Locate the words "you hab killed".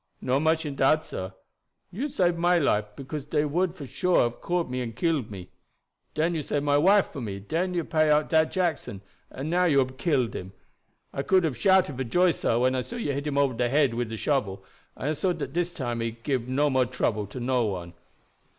9.65-10.35